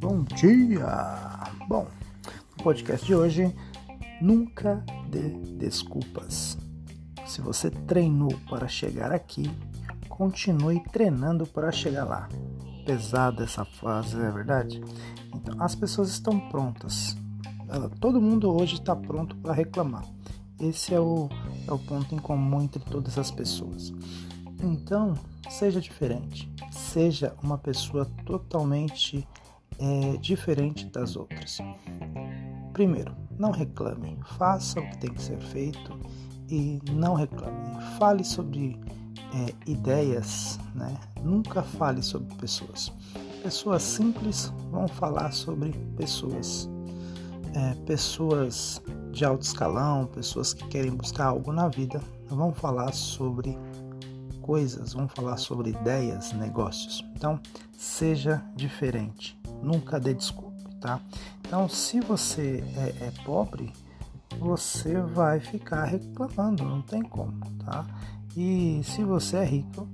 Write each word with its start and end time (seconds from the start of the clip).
Bom 0.00 0.24
dia! 0.34 1.52
Bom, 1.68 1.86
no 2.56 2.64
podcast 2.64 3.06
de 3.06 3.14
hoje, 3.14 3.54
nunca 4.20 4.84
dê 5.08 5.28
desculpas. 5.58 6.58
Se 7.24 7.40
você 7.40 7.70
treinou 7.70 8.36
para 8.50 8.66
chegar 8.66 9.12
aqui, 9.12 9.48
continue 10.08 10.82
treinando 10.90 11.46
para 11.46 11.70
chegar 11.70 12.04
lá. 12.04 12.28
Pesada 12.84 13.44
essa 13.44 13.64
frase, 13.64 14.16
é 14.16 14.30
verdade? 14.32 14.82
Então, 15.32 15.54
as 15.62 15.76
pessoas 15.76 16.08
estão 16.08 16.48
prontas. 16.48 17.16
Todo 18.00 18.20
mundo 18.20 18.50
hoje 18.50 18.74
está 18.74 18.96
pronto 18.96 19.36
para 19.36 19.52
reclamar. 19.52 20.04
Esse 20.58 20.94
é 20.94 21.00
o, 21.00 21.28
é 21.64 21.72
o 21.72 21.78
ponto 21.78 22.12
em 22.12 22.18
comum 22.18 22.60
entre 22.60 22.82
todas 22.82 23.16
as 23.18 23.30
pessoas. 23.30 23.92
Então, 24.60 25.14
seja 25.48 25.80
diferente. 25.80 26.52
Seja 26.70 27.34
uma 27.42 27.58
pessoa 27.58 28.04
totalmente 28.24 29.26
é, 29.78 30.16
diferente 30.18 30.86
das 30.86 31.16
outras. 31.16 31.58
Primeiro, 32.72 33.14
não 33.38 33.50
reclame. 33.50 34.18
Faça 34.36 34.80
o 34.80 34.90
que 34.90 34.98
tem 34.98 35.12
que 35.12 35.22
ser 35.22 35.38
feito 35.38 35.98
e 36.48 36.80
não 36.92 37.14
reclame. 37.14 37.80
Fale 37.98 38.24
sobre 38.24 38.78
é, 39.34 39.70
ideias, 39.70 40.58
né? 40.74 40.96
Nunca 41.22 41.62
fale 41.62 42.02
sobre 42.02 42.34
pessoas. 42.36 42.92
Pessoas 43.42 43.82
simples 43.82 44.52
vão 44.70 44.88
falar 44.88 45.32
sobre 45.32 45.72
pessoas. 45.96 46.68
É, 47.54 47.74
pessoas 47.86 48.82
de 49.10 49.24
alto 49.24 49.42
escalão, 49.42 50.06
pessoas 50.06 50.52
que 50.52 50.66
querem 50.68 50.90
buscar 50.90 51.26
algo 51.26 51.52
na 51.52 51.68
vida, 51.68 52.00
vão 52.28 52.52
falar 52.52 52.92
sobre 52.92 53.58
coisas, 54.48 54.94
vão 54.94 55.06
falar 55.06 55.36
sobre 55.36 55.68
ideias, 55.68 56.32
negócios. 56.32 57.04
Então, 57.14 57.38
seja 57.76 58.42
diferente, 58.56 59.38
nunca 59.62 60.00
dê 60.00 60.14
desculpa, 60.14 60.70
tá? 60.80 61.02
Então, 61.46 61.68
se 61.68 62.00
você 62.00 62.64
é, 62.74 63.08
é 63.08 63.12
pobre, 63.26 63.70
você 64.38 64.98
vai 65.02 65.38
ficar 65.38 65.84
reclamando, 65.84 66.64
não 66.64 66.80
tem 66.80 67.02
como, 67.02 67.38
tá? 67.62 67.84
E 68.34 68.80
se 68.84 69.04
você 69.04 69.36
é 69.36 69.44
rico, 69.44 69.86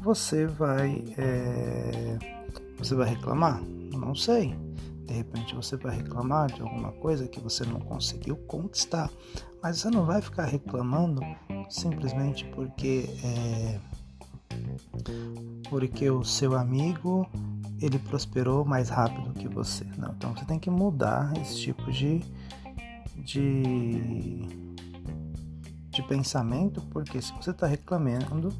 você 0.00 0.44
vai 0.44 1.04
é, 1.16 2.18
você 2.78 2.96
vai 2.96 3.10
reclamar? 3.10 3.62
Não 3.92 4.16
sei. 4.16 4.58
De 5.06 5.14
repente 5.14 5.54
você 5.54 5.76
vai 5.76 5.94
reclamar 5.96 6.52
de 6.52 6.62
alguma 6.62 6.90
coisa 6.92 7.28
que 7.28 7.38
você 7.38 7.64
não 7.64 7.78
conseguiu 7.78 8.36
conquistar, 8.48 9.08
mas 9.62 9.78
você 9.78 9.90
não 9.90 10.04
vai 10.04 10.20
ficar 10.20 10.46
reclamando 10.46 11.20
simplesmente 11.68 12.44
porque 12.46 13.08
é, 13.22 13.80
porque 15.68 16.10
o 16.10 16.24
seu 16.24 16.56
amigo 16.56 17.26
ele 17.80 17.98
prosperou 17.98 18.64
mais 18.64 18.88
rápido 18.88 19.32
que 19.34 19.48
você. 19.48 19.84
Não, 19.96 20.10
então 20.12 20.34
você 20.34 20.44
tem 20.44 20.58
que 20.58 20.70
mudar 20.70 21.32
esse 21.38 21.56
tipo 21.58 21.90
de 21.90 22.22
de, 23.24 24.46
de 25.90 26.02
pensamento, 26.02 26.80
porque 26.90 27.20
se 27.20 27.32
você 27.32 27.50
está 27.50 27.66
reclamando, 27.66 28.52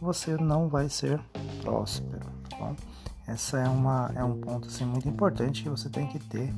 você 0.00 0.36
não 0.36 0.68
vai 0.68 0.88
ser 0.88 1.20
próspero. 1.60 2.26
Tá 2.48 2.56
bom? 2.56 2.76
Essa 3.26 3.58
é, 3.58 3.68
uma, 3.68 4.12
é 4.14 4.22
um 4.22 4.40
ponto 4.40 4.68
assim, 4.68 4.84
muito 4.84 5.08
importante 5.08 5.62
que 5.64 5.68
você 5.68 5.88
tem 5.88 6.06
que 6.06 6.18
ter 6.18 6.54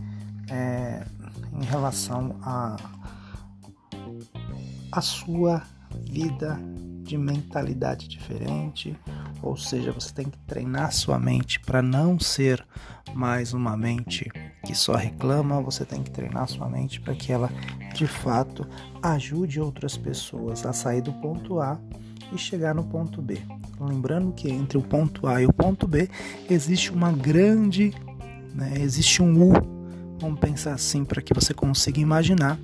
é, 0.50 1.04
em 1.52 1.64
relação 1.64 2.36
a, 2.42 2.76
a 4.92 5.00
sua 5.00 5.62
vida 6.04 6.58
de 7.08 7.16
mentalidade 7.16 8.06
diferente, 8.06 8.94
ou 9.42 9.56
seja, 9.56 9.90
você 9.92 10.12
tem 10.12 10.26
que 10.26 10.36
treinar 10.46 10.92
sua 10.92 11.18
mente 11.18 11.58
para 11.58 11.80
não 11.80 12.20
ser 12.20 12.62
mais 13.14 13.54
uma 13.54 13.74
mente 13.78 14.30
que 14.66 14.74
só 14.74 14.94
reclama, 14.94 15.62
você 15.62 15.86
tem 15.86 16.02
que 16.02 16.10
treinar 16.10 16.46
sua 16.48 16.68
mente 16.68 17.00
para 17.00 17.14
que 17.14 17.32
ela 17.32 17.50
de 17.94 18.06
fato 18.06 18.68
ajude 19.02 19.58
outras 19.58 19.96
pessoas 19.96 20.66
a 20.66 20.74
sair 20.74 21.00
do 21.00 21.14
ponto 21.14 21.58
A 21.60 21.80
e 22.30 22.36
chegar 22.36 22.74
no 22.74 22.84
ponto 22.84 23.22
B. 23.22 23.38
Lembrando 23.80 24.30
que 24.32 24.50
entre 24.50 24.76
o 24.76 24.82
ponto 24.82 25.26
A 25.26 25.40
e 25.40 25.46
o 25.46 25.52
ponto 25.52 25.88
B 25.88 26.10
existe 26.50 26.92
uma 26.92 27.10
grande, 27.10 27.94
né, 28.54 28.74
existe 28.80 29.22
um 29.22 29.50
U. 29.50 29.78
Vamos 30.20 30.40
pensar 30.40 30.74
assim 30.74 31.06
para 31.06 31.22
que 31.22 31.32
você 31.32 31.54
consiga 31.54 32.00
imaginar. 32.00 32.58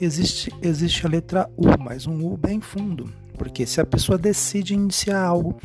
Existe, 0.00 0.52
existe 0.60 1.06
a 1.06 1.08
letra 1.08 1.48
U, 1.56 1.66
mas 1.78 2.08
um 2.08 2.24
U 2.24 2.36
bem 2.36 2.60
fundo. 2.60 3.23
Porque 3.36 3.66
se 3.66 3.80
a 3.80 3.86
pessoa 3.86 4.16
decide 4.16 4.74
iniciar 4.74 5.22
algo 5.22 5.56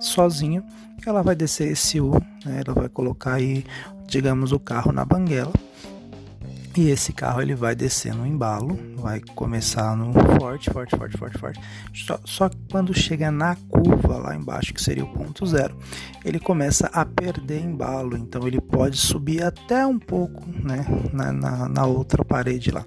sozinha, 0.00 0.62
ela 1.06 1.22
vai 1.22 1.36
descer 1.36 1.70
esse 1.70 2.00
U, 2.00 2.12
né, 2.44 2.62
ela 2.66 2.74
vai 2.74 2.88
colocar 2.88 3.34
aí, 3.34 3.64
digamos, 4.06 4.52
o 4.52 4.58
carro 4.58 4.92
na 4.92 5.04
banguela. 5.04 5.52
E 6.76 6.90
esse 6.90 7.12
carro 7.12 7.40
ele 7.40 7.54
vai 7.54 7.74
descer 7.74 8.14
no 8.14 8.26
embalo, 8.26 8.76
vai 9.06 9.20
começar 9.36 9.96
no 9.96 10.12
forte, 10.12 10.68
forte, 10.68 10.96
forte, 10.96 11.16
forte, 11.16 11.38
forte. 11.38 11.60
Só, 11.94 12.18
só 12.24 12.50
quando 12.72 12.92
chega 12.92 13.30
na 13.30 13.54
curva 13.54 14.16
lá 14.16 14.34
embaixo, 14.34 14.74
que 14.74 14.82
seria 14.82 15.04
o 15.04 15.12
ponto 15.12 15.46
zero, 15.46 15.78
ele 16.24 16.40
começa 16.40 16.88
a 16.88 17.04
perder 17.04 17.60
embalo. 17.60 18.16
Então 18.16 18.48
ele 18.48 18.60
pode 18.60 18.96
subir 18.96 19.44
até 19.44 19.86
um 19.86 19.96
pouco, 19.96 20.44
né, 20.48 20.84
na, 21.12 21.32
na, 21.32 21.68
na 21.68 21.86
outra 21.86 22.24
parede 22.24 22.72
lá. 22.72 22.84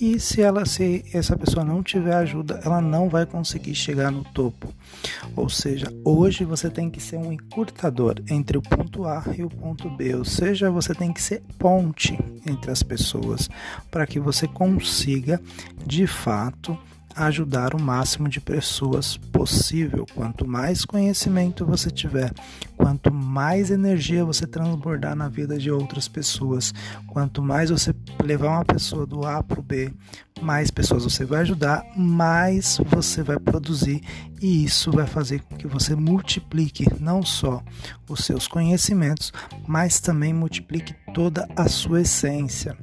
E 0.00 0.20
se 0.20 0.40
ela, 0.40 0.64
se 0.64 1.04
essa 1.12 1.36
pessoa 1.36 1.64
não 1.64 1.82
tiver 1.82 2.14
ajuda, 2.14 2.60
ela 2.64 2.80
não 2.80 3.08
vai 3.08 3.26
conseguir 3.26 3.74
chegar 3.74 4.12
no 4.12 4.22
topo. 4.22 4.72
Ou 5.34 5.48
seja, 5.48 5.92
hoje 6.04 6.44
você 6.44 6.70
tem 6.70 6.88
que 6.88 7.02
ser 7.02 7.16
um 7.16 7.32
encurtador 7.32 8.22
entre 8.30 8.56
o 8.56 8.62
ponto 8.62 9.04
A 9.06 9.24
e 9.36 9.42
o 9.42 9.50
ponto 9.50 9.90
B. 9.90 10.14
Ou 10.14 10.24
seja, 10.24 10.70
você 10.70 10.94
tem 10.94 11.12
que 11.12 11.20
ser 11.20 11.42
ponte 11.58 12.16
entre 12.46 12.70
as 12.70 12.80
pessoas 12.80 13.50
para 13.90 14.06
que 14.06 14.20
você 14.20 14.46
consiga 14.46 15.40
de 15.86 16.06
fato 16.06 16.78
ajudar 17.18 17.74
o 17.74 17.80
máximo 17.80 18.28
de 18.28 18.40
pessoas 18.40 19.16
possível. 19.16 20.06
Quanto 20.14 20.46
mais 20.46 20.84
conhecimento 20.84 21.66
você 21.66 21.90
tiver, 21.90 22.32
quanto 22.76 23.12
mais 23.12 23.70
energia 23.70 24.24
você 24.24 24.46
transbordar 24.46 25.16
na 25.16 25.28
vida 25.28 25.58
de 25.58 25.70
outras 25.70 26.06
pessoas, 26.06 26.72
quanto 27.08 27.42
mais 27.42 27.70
você 27.70 27.94
levar 28.22 28.50
uma 28.50 28.64
pessoa 28.64 29.04
do 29.04 29.26
A 29.26 29.42
para 29.42 29.58
o 29.58 29.62
B, 29.62 29.92
mais 30.40 30.70
pessoas 30.70 31.04
você 31.04 31.24
vai 31.24 31.40
ajudar, 31.40 31.84
mais 31.96 32.78
você 32.86 33.22
vai 33.22 33.38
produzir 33.38 34.00
e 34.40 34.64
isso 34.64 34.92
vai 34.92 35.06
fazer 35.06 35.40
com 35.42 35.56
que 35.56 35.66
você 35.66 35.96
multiplique 35.96 36.86
não 37.00 37.22
só 37.22 37.62
os 38.08 38.24
seus 38.24 38.46
conhecimentos, 38.46 39.32
mas 39.66 40.00
também 40.00 40.32
multiplique 40.32 40.94
toda 41.12 41.48
a 41.56 41.68
sua 41.68 42.02
essência. 42.02 42.76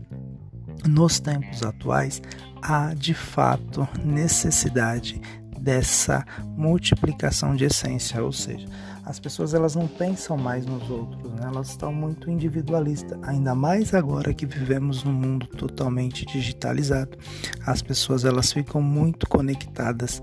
Nos 0.88 1.20
tempos 1.20 1.64
atuais, 1.64 2.22
há 2.62 2.94
de 2.94 3.14
fato 3.14 3.88
necessidade 4.04 5.22
dessa 5.60 6.24
multiplicação 6.56 7.56
de 7.56 7.66
essência, 7.66 8.24
ou 8.24 8.32
seja, 8.32 8.68
as 9.06 9.20
pessoas 9.20 9.54
elas 9.54 9.76
não 9.76 9.88
pensam 9.88 10.36
mais 10.38 10.66
nos 10.66 10.90
outros, 10.90 11.32
né? 11.34 11.42
elas 11.46 11.70
estão 11.70 11.94
muito 11.94 12.30
individualistas, 12.30 13.18
ainda 13.24 13.54
mais 13.54 13.94
agora 13.94 14.34
que 14.34 14.46
vivemos 14.46 15.04
num 15.04 15.14
mundo 15.14 15.48
totalmente 15.48 16.26
digitalizado. 16.26 17.18
As 17.66 17.82
pessoas 17.82 18.26
elas 18.26 18.52
ficam 18.52 18.82
muito 18.82 19.28
conectadas 19.28 20.22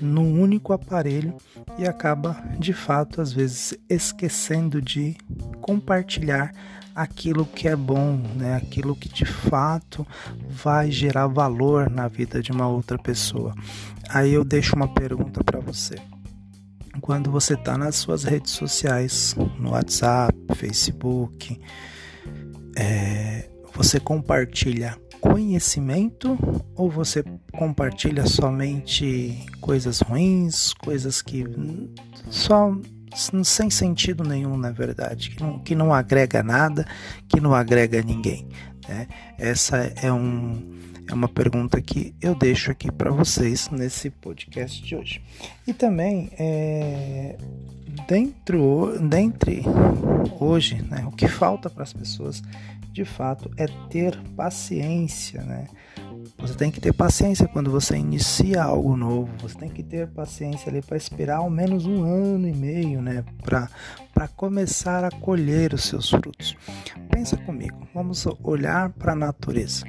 num 0.00 0.40
único 0.40 0.72
aparelho 0.72 1.36
e 1.78 1.86
acaba 1.86 2.36
de 2.58 2.72
fato 2.72 3.20
às 3.20 3.32
vezes 3.32 3.74
esquecendo 3.88 4.80
de 4.80 5.16
compartilhar 5.60 6.52
aquilo 6.94 7.44
que 7.44 7.66
é 7.66 7.74
bom, 7.74 8.16
né? 8.36 8.56
aquilo 8.56 8.94
que 8.94 9.08
de 9.08 9.24
fato 9.24 10.06
vai 10.48 10.90
gerar 10.90 11.26
valor 11.26 11.90
na 11.90 12.06
vida 12.06 12.40
de 12.40 12.52
uma 12.52 12.68
outra 12.68 12.96
pessoa. 12.96 13.54
Aí 14.08 14.32
eu 14.32 14.44
deixo 14.44 14.76
uma 14.76 14.86
pergunta 14.86 15.42
para 15.42 15.58
você. 15.58 15.96
Quando 17.00 17.30
você 17.30 17.54
está 17.54 17.76
nas 17.76 17.96
suas 17.96 18.22
redes 18.22 18.52
sociais, 18.52 19.34
no 19.58 19.70
WhatsApp, 19.70 20.36
Facebook, 20.54 21.60
é, 22.76 23.48
você 23.74 23.98
compartilha 23.98 24.96
conhecimento 25.24 26.38
ou 26.76 26.90
você 26.90 27.24
compartilha 27.56 28.26
somente 28.26 29.42
coisas 29.58 30.00
ruins, 30.00 30.74
coisas 30.74 31.22
que 31.22 31.42
só 32.28 32.76
sem 33.14 33.70
sentido 33.70 34.24
nenhum, 34.24 34.56
na 34.56 34.70
verdade, 34.70 35.30
que 35.30 35.42
não, 35.42 35.58
que 35.58 35.74
não 35.74 35.94
agrega 35.94 36.42
nada, 36.42 36.86
que 37.28 37.40
não 37.40 37.54
agrega 37.54 38.02
ninguém. 38.02 38.48
Né? 38.88 39.06
Essa 39.38 39.92
é, 40.02 40.12
um, 40.12 40.62
é 41.08 41.14
uma 41.14 41.28
pergunta 41.28 41.80
que 41.80 42.14
eu 42.20 42.34
deixo 42.34 42.70
aqui 42.70 42.90
para 42.90 43.10
vocês 43.10 43.68
nesse 43.70 44.10
podcast 44.10 44.82
de 44.82 44.96
hoje. 44.96 45.22
E 45.66 45.72
também, 45.72 46.30
é, 46.38 47.36
dentro, 48.08 48.98
dentre 49.00 49.62
hoje, 50.38 50.82
né, 50.82 51.04
o 51.06 51.12
que 51.12 51.28
falta 51.28 51.70
para 51.70 51.82
as 51.82 51.92
pessoas 51.92 52.42
de 52.92 53.04
fato 53.04 53.50
é 53.56 53.66
ter 53.90 54.16
paciência, 54.36 55.42
né? 55.42 55.66
Você 56.38 56.54
tem 56.54 56.70
que 56.70 56.80
ter 56.80 56.92
paciência 56.92 57.48
quando 57.48 57.70
você 57.70 57.96
inicia 57.96 58.62
algo 58.62 58.96
novo. 58.96 59.30
Você 59.42 59.58
tem 59.58 59.68
que 59.68 59.82
ter 59.82 60.08
paciência 60.08 60.70
ali 60.70 60.82
para 60.82 60.96
esperar 60.96 61.38
ao 61.38 61.50
menos 61.50 61.86
um 61.86 62.02
ano 62.02 62.48
e 62.48 62.52
meio, 62.52 63.00
né, 63.02 63.24
para 63.42 64.28
começar 64.28 65.04
a 65.04 65.10
colher 65.10 65.74
os 65.74 65.84
seus 65.84 66.10
frutos. 66.10 66.56
Pensa 67.10 67.36
comigo. 67.36 67.86
Vamos 67.94 68.26
olhar 68.42 68.90
para 68.90 69.12
a 69.12 69.16
natureza. 69.16 69.84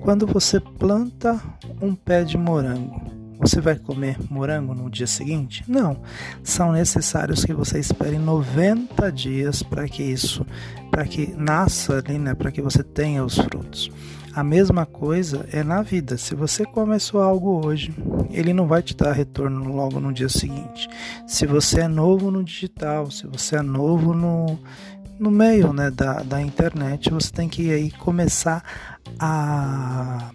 Quando 0.00 0.26
você 0.26 0.60
planta 0.60 1.40
um 1.80 1.94
pé 1.94 2.24
de 2.24 2.38
morango, 2.38 3.00
você 3.38 3.58
vai 3.58 3.76
comer 3.78 4.18
morango 4.30 4.74
no 4.74 4.90
dia 4.90 5.06
seguinte? 5.06 5.64
Não. 5.66 6.02
São 6.44 6.72
necessários 6.72 7.44
que 7.44 7.54
você 7.54 7.78
espere 7.78 8.18
90 8.18 9.10
dias 9.10 9.62
para 9.62 9.88
que 9.88 10.02
isso, 10.02 10.46
para 10.90 11.06
que 11.06 11.28
nasça 11.36 11.98
ali, 11.98 12.18
né, 12.18 12.34
para 12.34 12.52
que 12.52 12.60
você 12.60 12.82
tenha 12.82 13.24
os 13.24 13.38
frutos. 13.38 13.90
A 14.32 14.44
mesma 14.44 14.86
coisa 14.86 15.48
é 15.52 15.64
na 15.64 15.82
vida. 15.82 16.16
Se 16.16 16.34
você 16.34 16.64
começou 16.64 17.20
algo 17.20 17.66
hoje, 17.66 17.92
ele 18.30 18.52
não 18.52 18.66
vai 18.66 18.82
te 18.82 18.96
dar 18.96 19.12
retorno 19.12 19.74
logo 19.74 19.98
no 19.98 20.12
dia 20.12 20.28
seguinte. 20.28 20.88
Se 21.26 21.46
você 21.46 21.80
é 21.80 21.88
novo 21.88 22.30
no 22.30 22.44
digital, 22.44 23.10
se 23.10 23.26
você 23.26 23.56
é 23.56 23.62
novo 23.62 24.14
no, 24.14 24.58
no 25.18 25.30
meio 25.30 25.72
né, 25.72 25.90
da, 25.90 26.22
da 26.22 26.40
internet, 26.40 27.10
você 27.10 27.30
tem 27.32 27.48
que 27.48 27.72
aí 27.72 27.90
começar 27.90 28.62
a, 29.18 30.30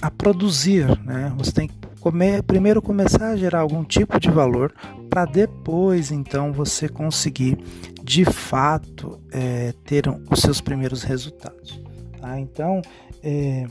a 0.00 0.10
produzir. 0.10 0.86
Né? 1.04 1.32
Você 1.36 1.52
tem 1.52 1.68
que 1.68 1.74
come, 2.00 2.42
primeiro 2.42 2.82
começar 2.82 3.28
a 3.28 3.36
gerar 3.36 3.60
algum 3.60 3.84
tipo 3.84 4.18
de 4.18 4.30
valor 4.30 4.74
para 5.08 5.24
depois 5.24 6.10
então 6.10 6.52
você 6.52 6.88
conseguir 6.88 7.56
de 8.02 8.24
fato 8.24 9.20
é, 9.30 9.72
ter 9.84 10.04
os 10.28 10.40
seus 10.40 10.60
primeiros 10.60 11.04
resultados. 11.04 11.81
Tá? 12.22 12.40
Então, 12.40 12.80
é, 13.22 13.66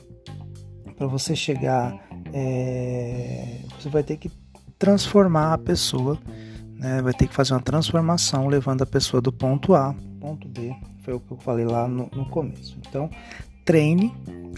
para 0.96 1.08
você 1.08 1.36
chegar, 1.36 1.98
é, 2.32 3.62
você 3.80 3.90
vai 3.90 4.04
ter 4.04 4.18
que 4.18 4.30
transformar 4.78 5.54
a 5.54 5.58
pessoa, 5.58 6.20
né? 6.76 7.02
vai 7.02 7.14
ter 7.14 7.28
que 7.28 7.34
fazer 7.34 7.54
uma 7.54 7.62
transformação 7.62 8.48
levando 8.48 8.84
a 8.84 8.86
pessoa 8.86 9.22
do 9.22 9.32
ponto 9.32 9.74
A 9.74 9.96
ponto 10.22 10.48
B. 10.48 10.74
Foi 11.04 11.16
o 11.16 11.20
que 11.20 11.32
eu 11.32 11.38
falei 11.38 11.66
lá 11.66 11.88
no, 11.88 12.08
no 12.14 12.26
começo. 12.28 12.78
Então, 12.88 13.10
treine, 13.66 14.14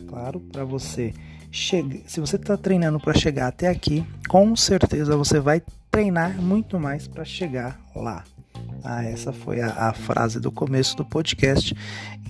claro, 0.07 0.42
para 0.42 0.66
você 0.66 1.13
chega, 1.50 2.01
se 2.06 2.19
você 2.19 2.36
está 2.36 2.57
treinando 2.57 3.00
para 3.00 3.13
chegar 3.13 3.48
até 3.48 3.69
aqui, 3.69 4.06
com 4.28 4.54
certeza 4.56 5.16
você 5.16 5.40
vai 5.40 5.62
treinar 5.90 6.40
muito 6.42 6.78
mais 6.78 7.07
para 7.07 7.24
chegar 7.24 7.80
lá. 7.95 8.24
Ah, 8.84 9.04
essa 9.04 9.31
foi 9.31 9.62
a, 9.62 9.90
a 9.90 9.94
frase 9.94 10.40
do 10.40 10.51
começo 10.51 10.98
do 10.98 11.06
podcast. 11.06 11.74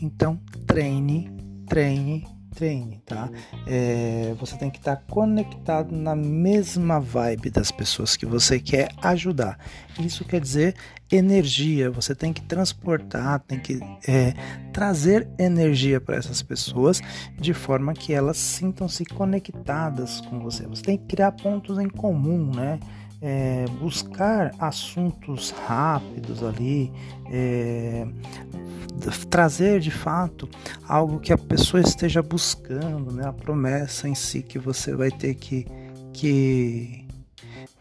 Então, 0.01 0.39
treine, 0.67 1.31
treine, 1.73 2.23
treine, 2.53 3.01
tá? 3.03 3.27
É, 3.65 4.35
você 4.39 4.55
tem 4.55 4.69
que 4.69 4.77
estar 4.77 4.97
tá 4.97 5.03
conectado 5.09 5.91
na 5.91 6.15
mesma 6.15 6.99
vibe 6.99 7.49
das 7.49 7.71
pessoas 7.71 8.15
que 8.15 8.27
você 8.27 8.59
quer 8.59 8.89
ajudar. 9.01 9.57
Isso 9.99 10.23
quer 10.23 10.39
dizer 10.39 10.75
energia. 11.11 11.89
Você 11.89 12.13
tem 12.13 12.31
que 12.31 12.43
transportar, 12.43 13.39
tem 13.39 13.59
que 13.59 13.79
é, 14.07 14.35
trazer 14.71 15.27
energia 15.39 15.99
para 15.99 16.15
essas 16.15 16.43
pessoas 16.43 17.01
de 17.39 17.55
forma 17.55 17.95
que 17.95 18.13
elas 18.13 18.37
sintam-se 18.37 19.03
conectadas 19.03 20.21
com 20.21 20.39
você. 20.41 20.67
Você 20.67 20.83
tem 20.83 20.97
que 20.99 21.07
criar 21.07 21.31
pontos 21.31 21.79
em 21.79 21.89
comum, 21.89 22.51
né? 22.53 22.79
É, 23.25 23.63
buscar 23.79 24.53
assuntos 24.59 25.51
rápidos 25.51 26.43
ali, 26.43 26.91
é, 27.31 28.05
trazer 29.29 29.79
de 29.79 29.91
fato 29.91 30.49
algo 30.85 31.21
que 31.21 31.31
a 31.31 31.37
pessoa 31.37 31.81
esteja 31.81 32.21
buscando, 32.21 33.13
né? 33.13 33.25
a 33.25 33.31
promessa 33.31 34.09
em 34.09 34.15
si 34.15 34.43
que 34.43 34.59
você 34.59 34.93
vai 34.93 35.09
ter 35.09 35.35
que, 35.35 35.65
que 36.11 37.07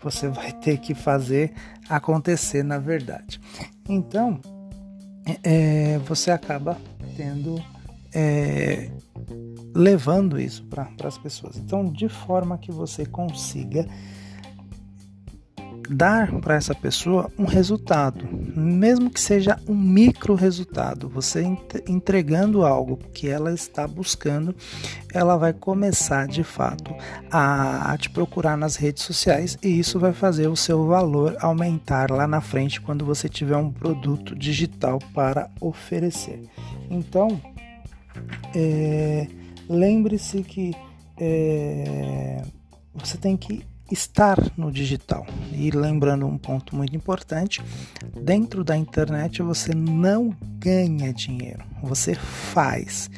você 0.00 0.28
vai 0.28 0.52
ter 0.52 0.78
que 0.78 0.94
fazer 0.94 1.52
acontecer 1.88 2.62
na 2.62 2.78
verdade. 2.78 3.40
Então 3.88 4.40
é, 5.42 5.98
você 5.98 6.30
acaba 6.30 6.78
tendo 7.16 7.60
é, 8.14 8.90
levando 9.74 10.40
isso 10.40 10.64
para 10.64 10.88
as 11.04 11.18
pessoas. 11.18 11.56
Então, 11.56 11.84
de 11.84 12.08
forma 12.08 12.58
que 12.58 12.70
você 12.70 13.06
consiga 13.06 13.86
dar 15.92 16.32
para 16.40 16.54
essa 16.54 16.74
pessoa 16.74 17.30
um 17.38 17.44
resultado, 17.44 18.26
mesmo 18.56 19.10
que 19.10 19.20
seja 19.20 19.58
um 19.68 19.74
micro 19.74 20.34
resultado. 20.34 21.08
Você 21.08 21.42
entregando 21.86 22.64
algo 22.64 22.96
que 23.12 23.28
ela 23.28 23.52
está 23.52 23.86
buscando, 23.86 24.54
ela 25.12 25.36
vai 25.36 25.52
começar 25.52 26.26
de 26.26 26.42
fato 26.42 26.94
a, 27.30 27.96
te 27.98 28.10
procurar 28.10 28.56
nas 28.56 28.76
redes 28.76 29.02
sociais 29.02 29.58
e 29.62 29.78
isso 29.78 29.98
vai 29.98 30.12
fazer 30.12 30.48
o 30.48 30.56
seu 30.56 30.86
valor 30.86 31.36
aumentar 31.40 32.10
lá 32.10 32.26
na 32.26 32.40
frente 32.40 32.80
quando 32.80 33.04
você 33.04 33.28
tiver 33.28 33.56
um 33.56 33.70
produto 33.70 34.34
digital 34.34 34.98
para 35.14 35.50
oferecer. 35.60 36.42
Então, 36.90 37.40
é, 38.54 39.26
lembre-se 39.68 40.42
que 40.42 40.74
é, 41.18 42.42
você 42.94 43.16
tem 43.16 43.36
que 43.36 43.64
estar 43.92 44.38
no 44.56 44.70
digital. 44.70 45.26
E 45.52 45.70
lembrando 45.70 46.26
um 46.26 46.38
ponto 46.38 46.74
muito 46.74 46.96
importante, 46.96 47.62
dentro 48.22 48.64
da 48.64 48.76
internet 48.76 49.42
você 49.42 49.74
não 49.74 50.36
ganha 50.58 51.12
dinheiro, 51.12 51.64
você 51.82 52.14
faz. 52.14 53.10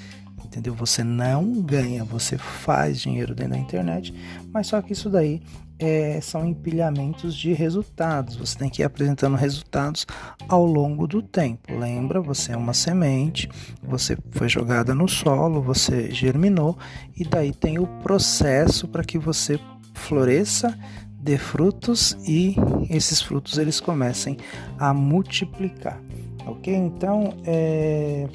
Entendeu? 0.45 0.75
Você 0.75 1.03
não 1.03 1.61
ganha, 1.63 2.05
você 2.05 2.39
faz 2.39 3.01
dinheiro 3.01 3.35
dentro 3.35 3.55
da 3.55 3.59
internet, 3.59 4.15
mas 4.53 4.69
só 4.69 4.81
que 4.81 4.93
isso 4.93 5.11
daí 5.11 5.43
é, 5.79 6.21
são 6.21 6.47
empilhamentos 6.47 7.35
de 7.35 7.53
resultados. 7.53 8.37
Você 8.37 8.59
tem 8.59 8.71
que 8.71 8.83
ir 8.83 8.85
apresentando 8.85 9.37
resultados 9.37 10.07
ao 10.49 10.65
longo 10.65 11.07
do 11.07 11.21
tempo. 11.21 11.77
Lembra, 11.77 12.21
você 12.21 12.53
é 12.53 12.57
uma 12.57 12.73
semente, 12.73 13.49
você 13.83 14.17
foi 14.31 14.49
jogada 14.49 14.95
no 14.95 15.09
solo, 15.09 15.61
você 15.61 16.11
germinou 16.13 16.79
e 17.17 17.25
daí 17.25 17.53
tem 17.53 17.79
o 17.79 17.87
processo 18.03 18.87
para 18.87 19.05
que 19.05 19.19
você 19.19 19.59
floresça, 19.95 20.77
dê 21.19 21.39
frutos 21.39 22.17
e 22.27 22.55
esses 22.91 23.23
frutos 23.23 23.57
eles 23.57 23.81
comecem 23.81 24.37
a 24.79 24.93
multiplicar, 24.93 25.99
ok? 26.47 26.75
Então 26.75 27.35
é, 27.47 28.29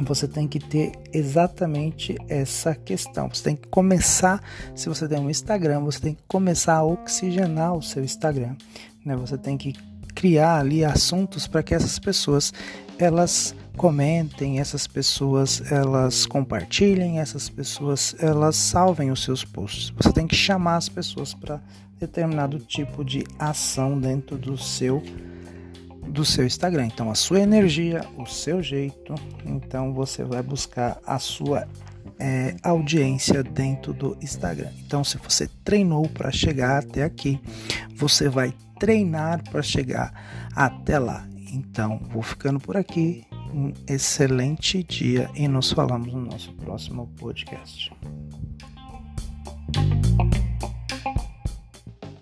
você 0.00 0.26
tem 0.26 0.48
que 0.48 0.58
ter 0.58 0.92
exatamente 1.12 2.16
essa 2.28 2.74
questão. 2.74 3.28
Você 3.28 3.44
tem 3.44 3.56
que 3.56 3.68
começar, 3.68 4.42
se 4.74 4.88
você 4.88 5.06
tem 5.06 5.20
um 5.20 5.30
Instagram, 5.30 5.80
você 5.80 6.00
tem 6.00 6.14
que 6.14 6.22
começar 6.26 6.74
a 6.74 6.84
oxigenar 6.84 7.74
o 7.74 7.82
seu 7.82 8.02
Instagram, 8.02 8.56
né? 9.04 9.14
Você 9.16 9.38
tem 9.38 9.56
que 9.56 9.74
criar 10.14 10.58
ali 10.58 10.84
assuntos 10.84 11.46
para 11.46 11.62
que 11.62 11.74
essas 11.74 11.98
pessoas 11.98 12.52
elas 12.98 13.54
comentem, 13.76 14.60
essas 14.60 14.86
pessoas 14.86 15.62
elas 15.70 16.26
compartilhem, 16.26 17.18
essas 17.18 17.48
pessoas 17.48 18.14
elas 18.18 18.56
salvem 18.56 19.10
os 19.10 19.22
seus 19.22 19.44
posts. 19.44 19.90
Você 19.90 20.12
tem 20.12 20.26
que 20.26 20.36
chamar 20.36 20.76
as 20.76 20.88
pessoas 20.88 21.34
para 21.34 21.60
determinado 21.98 22.58
tipo 22.58 23.04
de 23.04 23.24
ação 23.38 23.98
dentro 23.98 24.36
do 24.36 24.56
seu 24.58 25.02
do 26.06 26.24
seu 26.24 26.44
Instagram. 26.44 26.86
Então 26.86 27.10
a 27.10 27.14
sua 27.14 27.40
energia, 27.40 28.04
o 28.18 28.26
seu 28.26 28.62
jeito, 28.62 29.14
então 29.46 29.94
você 29.94 30.24
vai 30.24 30.42
buscar 30.42 30.98
a 31.06 31.18
sua 31.18 31.66
é, 32.18 32.56
audiência 32.62 33.42
dentro 33.42 33.92
do 33.92 34.16
Instagram. 34.20 34.70
Então 34.84 35.02
se 35.04 35.16
você 35.16 35.48
treinou 35.64 36.08
para 36.08 36.30
chegar 36.30 36.78
até 36.78 37.04
aqui, 37.04 37.40
você 37.94 38.28
vai 38.28 38.52
treinar 38.78 39.42
para 39.48 39.62
chegar 39.62 40.12
até 40.54 40.98
lá. 40.98 41.26
Então 41.52 42.00
vou 42.10 42.22
ficando 42.22 42.58
por 42.58 42.76
aqui 42.76 43.24
um 43.52 43.72
excelente 43.86 44.82
dia 44.82 45.30
e 45.34 45.46
nos 45.46 45.72
falamos 45.72 46.12
no 46.12 46.22
nosso 46.22 46.52
próximo 46.54 47.06
podcast. 47.18 47.92